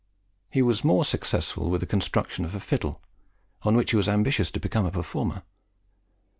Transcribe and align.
He 0.49 0.63
was 0.63 0.83
more 0.83 1.05
successful 1.05 1.69
with 1.69 1.81
the 1.81 1.85
construction 1.85 2.43
of 2.43 2.55
a 2.55 2.59
fiddle, 2.59 3.03
on 3.61 3.75
which 3.75 3.91
he 3.91 3.97
was 3.97 4.09
ambitious 4.09 4.49
to 4.49 4.59
become 4.59 4.87
a 4.87 4.91
performer. 4.91 5.43